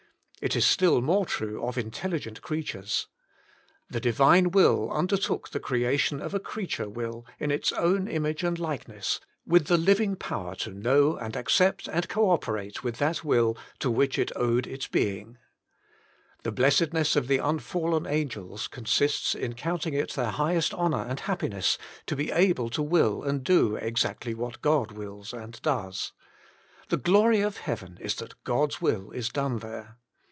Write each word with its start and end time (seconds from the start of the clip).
It 0.43 0.55
is 0.55 0.65
still 0.65 1.01
more 1.03 1.27
true 1.27 1.63
of 1.63 1.77
intelligent 1.77 2.41
creatures. 2.41 3.05
The 3.91 3.99
Divine 3.99 4.49
Will 4.49 4.89
undertook 4.89 5.49
the 5.49 5.59
creation 5.59 6.19
of 6.19 6.33
a 6.33 6.39
creature 6.39 6.89
will 6.89 7.27
in 7.37 7.51
its 7.51 7.71
own 7.73 8.07
image 8.07 8.43
and 8.43 8.57
likeness, 8.57 9.19
with 9.45 9.67
the 9.67 9.77
living 9.77 10.15
power 10.15 10.55
to 10.55 10.71
know 10.71 11.15
and 11.15 11.35
accept 11.35 11.87
and 11.87 12.09
co 12.09 12.31
operate 12.31 12.83
with 12.83 12.97
that 12.97 13.23
Will 13.23 13.55
to 13.77 13.91
which 13.91 14.17
it 14.17 14.31
owed 14.35 14.65
its 14.65 14.87
being. 14.87 15.37
The 16.41 16.51
blessedness 16.51 17.15
of 17.15 17.27
the 17.27 17.37
unf 17.37 17.75
alien 17.79 18.07
angels, 18.07 18.67
consists 18.67 19.35
in 19.35 19.53
counting 19.53 19.93
it 19.93 20.13
their 20.13 20.31
high 20.31 20.55
est 20.55 20.73
honour 20.75 21.03
and 21.07 21.19
happiness 21.19 21.77
to 22.07 22.15
be 22.15 22.31
able 22.31 22.71
to 22.71 22.81
wiU 22.81 23.23
and 23.27 23.47
105 23.47 23.47
lo6 23.47 23.47
The 23.47 23.51
Inner 23.51 23.59
Chamber 23.69 23.79
do 23.79 23.85
exactly 23.87 24.33
what 24.33 24.61
God 24.63 24.91
wills 24.93 25.33
and 25.33 25.61
does. 25.61 26.13
The 26.89 26.97
glory 26.97 27.41
of 27.41 27.57
heaven 27.57 27.99
is 28.01 28.15
that 28.15 28.43
God's 28.43 28.81
will 28.81 29.11
is 29.11 29.29
done 29.29 29.59
there. 29.59 29.99